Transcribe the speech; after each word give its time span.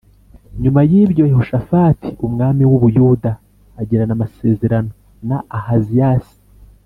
Nyuma 0.61 0.79
y 0.91 0.93
ibyo 1.03 1.23
Yehoshafati 1.31 2.07
umwami 2.25 2.63
w 2.69 2.71
u 2.77 2.79
Buyuda 2.83 3.31
agirana 3.81 4.13
amasezerano 4.17 4.91
na 5.27 5.37
Ahaziyasi 5.57 6.35